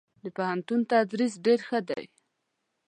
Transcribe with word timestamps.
دپوهنتون 0.23 0.79
تدريس 0.91 1.33
ډير 1.45 1.59
ښه 1.67 1.79
دی. 1.87 2.03